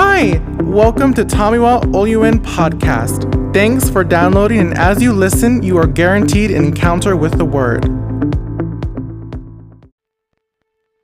Hi, 0.00 0.38
welcome 0.62 1.12
to 1.14 1.24
Tomiwa 1.24 1.82
Oluen 1.92 2.38
podcast. 2.38 3.52
Thanks 3.52 3.90
for 3.90 4.04
downloading, 4.04 4.60
and 4.60 4.78
as 4.78 5.02
you 5.02 5.12
listen, 5.12 5.60
you 5.60 5.76
are 5.76 5.88
guaranteed 5.88 6.52
an 6.52 6.66
encounter 6.66 7.16
with 7.16 7.36
the 7.36 7.44
Word. 7.44 7.82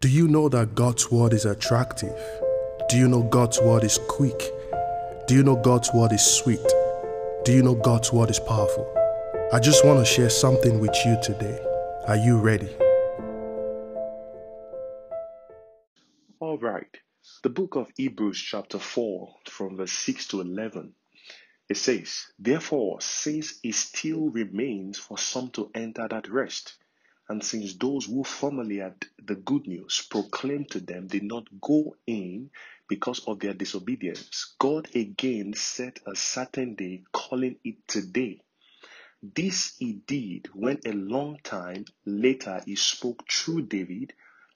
Do 0.01 0.09
you 0.09 0.29
know 0.29 0.49
that 0.49 0.77
God's 0.77 1.11
word 1.11 1.33
is 1.33 1.45
attractive? 1.45 2.17
Do 2.89 2.97
you 2.97 3.09
know 3.09 3.25
God's 3.25 3.61
word 3.61 3.83
is 3.83 3.99
quick? 4.07 4.41
Do 5.27 5.35
you 5.35 5.43
know 5.43 5.57
God's 5.57 5.93
word 5.93 6.13
is 6.13 6.25
sweet? 6.25 6.65
Do 7.45 7.53
you 7.53 7.65
know 7.65 7.75
God's 7.75 8.13
word 8.13 8.31
is 8.31 8.39
powerful? 8.39 8.87
I 9.53 9.59
just 9.59 9.85
want 9.85 9.99
to 9.99 10.05
share 10.05 10.31
something 10.31 10.79
with 10.79 10.95
you 11.05 11.19
today. 11.21 11.59
Are 12.07 12.17
you 12.17 12.39
ready? 12.39 12.69
All 16.39 16.59
right. 16.59 16.97
The 17.43 17.49
book 17.49 17.77
of 17.77 17.91
Hebrews, 17.97 18.39
chapter 18.39 18.79
4, 18.79 19.37
from 19.47 19.79
verse 19.79 19.93
6 19.93 20.29
to 20.29 20.43
11. 20.43 20.95
It 21.71 21.79
says, 21.79 22.27
Therefore, 22.39 23.01
since 23.01 23.61
it 23.63 23.75
still 23.75 24.29
remains 24.29 24.99
for 24.99 25.17
some 25.17 25.51
to 25.53 25.71
enter 25.75 26.07
that 26.07 26.29
rest, 26.29 26.75
and 27.29 27.43
since 27.43 27.77
those 27.77 28.05
who 28.05 28.25
formerly 28.25 28.77
had 28.77 29.07
the 29.17 29.37
good 29.37 29.67
news 29.67 30.07
proclaimed 30.11 30.71
to 30.73 30.81
them 30.81 31.07
did 31.07 31.23
not 31.23 31.49
go 31.63 31.97
in 32.07 32.51
because 32.89 33.21
of 33.27 33.41
their 33.41 33.55
disobedience, 33.55 34.55
God 34.59 34.95
again 34.95 35.55
set 35.55 36.01
a 36.07 36.15
certain 36.15 36.75
day, 36.75 37.05
calling 37.11 37.57
it 37.65 37.89
today. 37.89 38.43
This 39.23 39.77
he 39.79 39.95
did 39.95 40.49
when 40.53 40.79
a 40.85 40.93
long 40.93 41.39
time 41.43 41.87
later 42.05 42.61
he 42.67 42.77
spoke 42.77 43.27
through 43.31 43.63
David, 43.63 44.13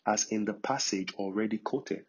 as 0.06 0.26
in 0.26 0.44
the 0.44 0.52
passage 0.52 1.14
already 1.14 1.56
quoted. 1.56 2.04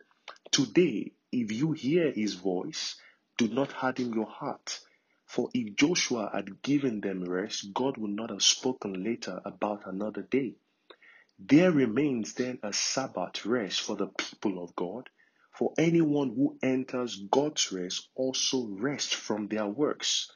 Today, 0.52 1.14
if 1.32 1.52
you 1.52 1.74
hear 1.74 2.12
his 2.12 2.36
voice, 2.36 2.96
do 3.38 3.48
not 3.50 3.72
harden 3.72 4.14
your 4.14 4.28
heart. 4.28 4.80
For 5.26 5.50
if 5.54 5.76
Joshua 5.76 6.32
had 6.34 6.62
given 6.64 7.02
them 7.02 7.24
rest, 7.24 7.74
God 7.74 7.98
would 7.98 8.12
not 8.12 8.32
have 8.32 8.42
spoken 8.44 9.04
later 9.04 9.42
about 9.46 9.86
another 9.86 10.24
day. 10.24 10.56
There 11.40 11.72
remains 11.72 12.34
then 12.34 12.60
a 12.64 12.74
Sabbath 12.74 13.46
rest 13.46 13.82
for 13.82 13.96
the 13.96 14.08
people 14.08 14.64
of 14.64 14.76
God. 14.76 15.10
For 15.54 15.74
anyone 15.78 16.30
who 16.36 16.58
enters 16.64 17.16
God's 17.32 17.72
rest 17.72 18.10
also 18.16 18.68
rests 18.68 19.14
from 19.14 19.48
their 19.48 19.68
works, 19.68 20.32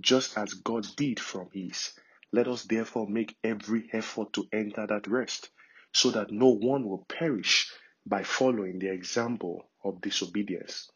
just 0.00 0.38
as 0.38 0.54
God 0.54 0.86
did 0.96 1.20
from 1.20 1.50
his. 1.52 1.92
Let 2.32 2.48
us 2.48 2.64
therefore 2.64 3.08
make 3.08 3.36
every 3.44 3.90
effort 3.92 4.32
to 4.34 4.48
enter 4.52 4.86
that 4.86 5.06
rest, 5.06 5.50
so 5.92 6.10
that 6.12 6.30
no 6.32 6.48
one 6.48 6.88
will 6.88 7.04
perish 7.08 7.70
by 8.08 8.22
following 8.22 8.78
the 8.78 8.90
example 8.90 9.68
of 9.84 10.00
disobedience. 10.00 10.90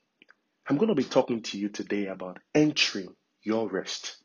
I'm 0.68 0.77
going 0.77 0.88
to 0.88 0.94
be 0.94 1.05
talking 1.05 1.42
to 1.42 1.58
you 1.58 1.68
today 1.68 2.06
about 2.06 2.38
entering 2.55 3.14
your 3.42 3.68
rest. 3.68 4.16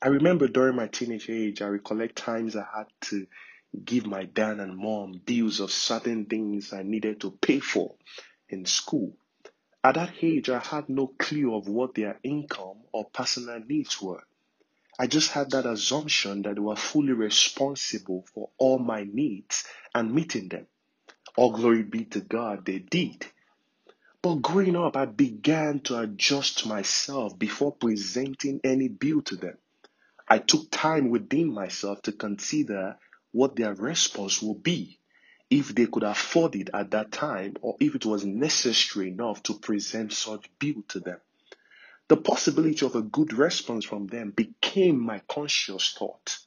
I 0.00 0.08
remember 0.08 0.46
during 0.46 0.76
my 0.76 0.86
teenage 0.86 1.28
age, 1.28 1.60
I 1.60 1.66
recollect 1.66 2.16
times 2.16 2.54
I 2.54 2.64
had 2.76 2.86
to 3.06 3.26
give 3.84 4.06
my 4.06 4.24
dad 4.24 4.60
and 4.60 4.76
mom 4.76 5.20
bills 5.24 5.60
of 5.60 5.72
certain 5.72 6.26
things 6.26 6.72
I 6.72 6.82
needed 6.82 7.20
to 7.22 7.32
pay 7.32 7.58
for 7.58 7.96
in 8.48 8.64
school. 8.64 9.16
At 9.82 9.96
that 9.96 10.12
age, 10.22 10.50
I 10.50 10.60
had 10.60 10.88
no 10.88 11.08
clue 11.18 11.54
of 11.54 11.68
what 11.68 11.94
their 11.94 12.18
income 12.22 12.82
or 12.92 13.06
personal 13.10 13.60
needs 13.66 14.00
were. 14.00 14.22
I 14.98 15.06
just 15.06 15.30
had 15.30 15.50
that 15.52 15.66
assumption 15.66 16.42
that 16.42 16.56
they 16.56 16.60
were 16.60 16.76
fully 16.76 17.12
responsible 17.12 18.26
for 18.34 18.50
all 18.58 18.78
my 18.78 19.04
needs 19.10 19.64
and 19.94 20.12
meeting 20.12 20.48
them. 20.48 20.66
All 21.38 21.52
glory 21.52 21.84
be 21.84 22.04
to 22.06 22.20
God, 22.20 22.64
they 22.64 22.80
did. 22.80 23.24
But 24.22 24.42
growing 24.42 24.74
up, 24.74 24.96
I 24.96 25.04
began 25.04 25.78
to 25.82 26.00
adjust 26.00 26.66
myself 26.66 27.38
before 27.38 27.70
presenting 27.70 28.60
any 28.64 28.88
bill 28.88 29.22
to 29.22 29.36
them. 29.36 29.56
I 30.26 30.40
took 30.40 30.68
time 30.72 31.10
within 31.10 31.54
myself 31.54 32.02
to 32.02 32.12
consider 32.12 32.98
what 33.30 33.54
their 33.54 33.72
response 33.72 34.42
would 34.42 34.64
be 34.64 34.98
if 35.48 35.72
they 35.76 35.86
could 35.86 36.02
afford 36.02 36.56
it 36.56 36.70
at 36.74 36.90
that 36.90 37.12
time 37.12 37.54
or 37.60 37.76
if 37.78 37.94
it 37.94 38.04
was 38.04 38.24
necessary 38.24 39.06
enough 39.10 39.40
to 39.44 39.54
present 39.60 40.12
such 40.12 40.50
bill 40.58 40.82
to 40.88 40.98
them. 40.98 41.20
The 42.08 42.16
possibility 42.16 42.84
of 42.84 42.96
a 42.96 43.02
good 43.02 43.32
response 43.32 43.84
from 43.84 44.08
them 44.08 44.32
became 44.32 44.98
my 45.00 45.20
conscious 45.28 45.94
thought. 45.96 46.38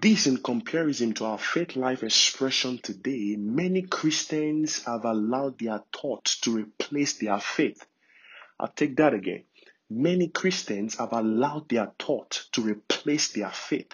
This, 0.00 0.26
in 0.26 0.38
comparison 0.38 1.12
to 1.14 1.26
our 1.26 1.38
faith 1.38 1.76
life 1.76 2.02
expression 2.02 2.78
today, 2.78 3.36
many 3.36 3.82
Christians 3.82 4.82
have 4.84 5.04
allowed 5.04 5.58
their 5.58 5.82
thoughts 5.92 6.40
to 6.40 6.56
replace 6.56 7.18
their 7.18 7.38
faith. 7.38 7.86
I'll 8.58 8.68
take 8.68 8.96
that 8.96 9.12
again. 9.12 9.44
Many 9.90 10.28
Christians 10.28 10.96
have 10.96 11.12
allowed 11.12 11.68
their 11.68 11.92
thought 11.98 12.46
to 12.52 12.62
replace 12.62 13.32
their 13.32 13.50
faith. 13.50 13.92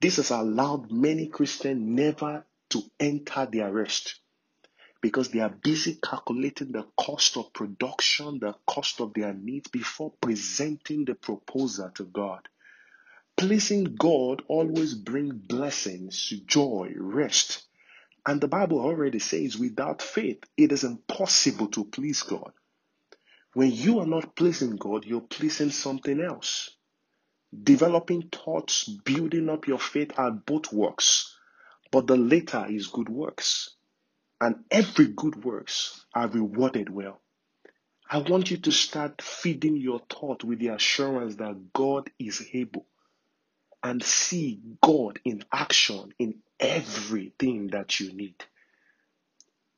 This 0.00 0.16
has 0.16 0.32
allowed 0.32 0.90
many 0.90 1.28
Christians 1.28 1.82
never 1.82 2.44
to 2.70 2.82
enter 2.98 3.46
their 3.46 3.72
rest 3.72 4.18
because 5.00 5.30
they 5.30 5.38
are 5.38 5.50
busy 5.50 6.00
calculating 6.02 6.72
the 6.72 6.84
cost 6.98 7.36
of 7.36 7.52
production, 7.52 8.40
the 8.40 8.56
cost 8.66 9.00
of 9.00 9.14
their 9.14 9.32
needs 9.32 9.68
before 9.68 10.14
presenting 10.20 11.04
the 11.04 11.14
proposal 11.14 11.90
to 11.94 12.06
God. 12.06 12.48
Pleasing 13.36 13.84
God 13.84 14.42
always 14.48 14.94
brings 14.94 15.34
blessings, 15.34 16.32
joy, 16.46 16.92
rest. 16.96 17.66
And 18.26 18.40
the 18.40 18.48
Bible 18.48 18.80
already 18.80 19.18
says 19.18 19.58
without 19.58 20.02
faith, 20.02 20.42
it 20.56 20.72
is 20.72 20.84
impossible 20.84 21.68
to 21.68 21.84
please 21.84 22.22
God. 22.22 22.52
When 23.54 23.72
you 23.72 24.00
are 24.00 24.06
not 24.06 24.36
pleasing 24.36 24.76
God, 24.76 25.04
you're 25.04 25.20
pleasing 25.20 25.70
something 25.70 26.20
else. 26.20 26.70
Developing 27.62 28.28
thoughts, 28.30 28.84
building 28.84 29.50
up 29.50 29.68
your 29.68 29.78
faith 29.78 30.12
are 30.16 30.30
both 30.30 30.72
works, 30.72 31.36
but 31.92 32.06
the 32.06 32.16
latter 32.16 32.66
is 32.68 32.86
good 32.88 33.08
works. 33.08 33.76
And 34.40 34.64
every 34.70 35.08
good 35.08 35.44
works 35.44 36.04
are 36.14 36.28
rewarded 36.28 36.88
well. 36.90 37.20
I 38.10 38.18
want 38.18 38.50
you 38.50 38.58
to 38.58 38.72
start 38.72 39.22
feeding 39.22 39.76
your 39.76 40.00
thought 40.10 40.44
with 40.44 40.58
the 40.58 40.68
assurance 40.68 41.36
that 41.36 41.72
God 41.72 42.10
is 42.18 42.46
able 42.52 42.86
and 43.86 44.02
see 44.02 44.60
God 44.82 45.20
in 45.24 45.44
action 45.52 46.12
in 46.18 46.40
everything 46.58 47.68
that 47.68 48.00
you 48.00 48.12
need. 48.12 48.34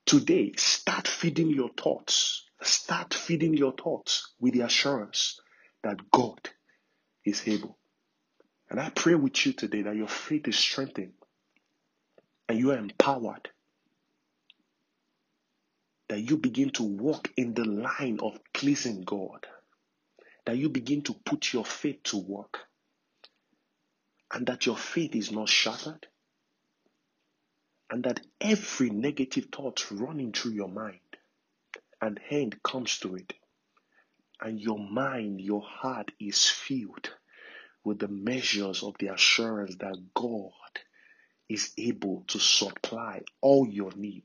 Today, 0.07 0.53
start 0.57 1.07
feeding 1.07 1.51
your 1.51 1.69
thoughts. 1.69 2.47
Start 2.63 3.13
feeding 3.13 3.53
your 3.53 3.73
thoughts 3.73 4.33
with 4.41 4.55
the 4.55 4.63
assurance 4.63 5.39
that 5.83 6.11
God 6.11 6.41
is 7.23 7.47
able. 7.47 7.77
And 8.71 8.81
I 8.81 8.89
pray 8.89 9.15
with 9.15 9.45
you 9.45 9.53
today 9.53 9.83
that 9.83 9.97
your 9.97 10.09
faith 10.09 10.49
is 10.49 10.57
strengthened 10.57 11.13
and 12.49 12.59
you 12.59 12.71
are 12.71 12.79
empowered. 12.79 13.51
That 16.09 16.21
you 16.21 16.39
begin 16.39 16.71
to 16.71 16.83
walk 16.83 17.31
in 17.37 17.53
the 17.53 17.67
line 17.67 18.21
of 18.23 18.41
pleasing 18.55 19.03
God. 19.03 19.47
That 20.47 20.57
you 20.57 20.71
begin 20.71 21.03
to 21.03 21.13
put 21.13 21.53
your 21.53 21.67
faith 21.67 22.03
to 22.05 22.17
work 22.17 22.61
and 24.33 24.47
that 24.47 24.67
your 24.67 24.77
faith 24.77 25.15
is 25.15 25.33
not 25.33 25.49
shattered, 25.49 26.07
and 27.91 28.05
that 28.05 28.21
every 28.41 28.91
negative 28.91 29.47
thought 29.53 29.91
running 29.91 30.33
through 30.33 30.53
your 30.53 30.69
mind, 30.69 31.01
and 32.01 32.21
end 32.31 32.63
comes 32.63 32.99
to 32.99 33.17
it, 33.17 33.33
and 34.41 34.61
your 34.61 34.79
mind, 34.79 35.41
your 35.41 35.63
heart 35.63 36.11
is 36.21 36.47
filled 36.47 37.11
with 37.85 37.99
the 37.99 38.09
measures 38.09 38.83
of 38.83 38.95
the 38.99 39.09
assurance 39.09 39.77
that 39.77 39.97
God 40.15 40.53
is 41.49 41.73
able 41.79 42.25
to 42.29 42.39
supply 42.39 43.23
all 43.41 43.67
your 43.69 43.93
need 43.97 44.25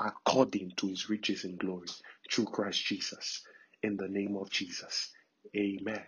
according 0.00 0.72
to 0.76 0.88
his 0.88 1.08
riches 1.08 1.44
in 1.44 1.56
glory 1.56 1.88
through 2.30 2.46
Christ 2.46 2.84
Jesus. 2.84 3.42
In 3.82 3.96
the 3.96 4.08
name 4.08 4.36
of 4.36 4.50
Jesus. 4.50 5.10
Amen. 5.56 6.04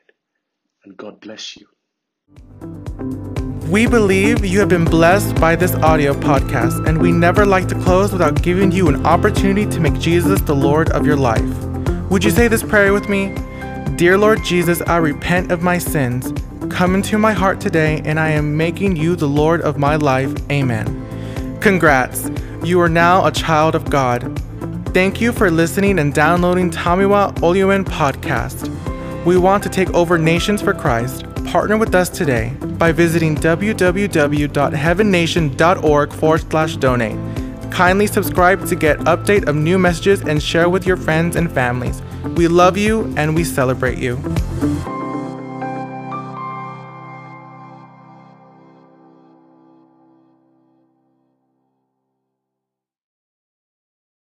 And 0.84 0.96
God 0.96 1.20
bless 1.20 1.56
you. 1.56 2.75
We 3.68 3.88
believe 3.88 4.44
you 4.44 4.60
have 4.60 4.68
been 4.68 4.84
blessed 4.84 5.40
by 5.40 5.56
this 5.56 5.74
audio 5.74 6.14
podcast, 6.14 6.86
and 6.86 7.02
we 7.02 7.10
never 7.10 7.44
like 7.44 7.66
to 7.66 7.74
close 7.80 8.12
without 8.12 8.40
giving 8.40 8.70
you 8.70 8.86
an 8.86 9.04
opportunity 9.04 9.68
to 9.68 9.80
make 9.80 9.98
Jesus 9.98 10.40
the 10.40 10.54
Lord 10.54 10.90
of 10.90 11.04
your 11.04 11.16
life. 11.16 11.42
Would 12.08 12.22
you 12.22 12.30
say 12.30 12.46
this 12.46 12.62
prayer 12.62 12.92
with 12.92 13.08
me? 13.08 13.34
Dear 13.96 14.18
Lord 14.18 14.44
Jesus, 14.44 14.82
I 14.82 14.98
repent 14.98 15.50
of 15.50 15.62
my 15.62 15.78
sins. 15.78 16.32
Come 16.70 16.94
into 16.94 17.18
my 17.18 17.32
heart 17.32 17.60
today, 17.60 18.02
and 18.04 18.20
I 18.20 18.28
am 18.28 18.56
making 18.56 18.94
you 18.94 19.16
the 19.16 19.26
Lord 19.26 19.62
of 19.62 19.78
my 19.78 19.96
life. 19.96 20.32
Amen. 20.48 21.58
Congrats, 21.60 22.30
you 22.62 22.80
are 22.80 22.88
now 22.88 23.26
a 23.26 23.32
child 23.32 23.74
of 23.74 23.90
God. 23.90 24.40
Thank 24.94 25.20
you 25.20 25.32
for 25.32 25.50
listening 25.50 25.98
and 25.98 26.14
downloading 26.14 26.70
Tomiwa 26.70 27.34
Oluen 27.40 27.84
podcast. 27.84 28.70
We 29.24 29.36
want 29.36 29.64
to 29.64 29.68
take 29.68 29.92
over 29.92 30.18
nations 30.18 30.62
for 30.62 30.72
Christ. 30.72 31.25
Partner 31.46 31.78
with 31.78 31.94
us 31.94 32.08
today 32.08 32.52
by 32.78 32.90
visiting 32.92 33.36
www.heavennation.org 33.36 36.12
forward 36.12 36.50
slash 36.50 36.76
donate. 36.76 37.16
Kindly 37.70 38.06
subscribe 38.06 38.66
to 38.66 38.74
get 38.74 38.98
update 39.00 39.48
of 39.48 39.54
new 39.54 39.78
messages 39.78 40.22
and 40.22 40.42
share 40.42 40.68
with 40.68 40.86
your 40.86 40.96
friends 40.96 41.36
and 41.36 41.50
families. 41.50 42.02
We 42.36 42.48
love 42.48 42.76
you 42.76 43.12
and 43.16 43.34
we 43.34 43.44
celebrate 43.44 43.98
you. 43.98 44.16